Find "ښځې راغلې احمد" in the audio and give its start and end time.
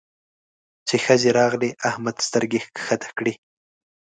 1.05-2.17